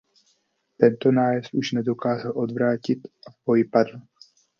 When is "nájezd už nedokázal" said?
1.11-2.31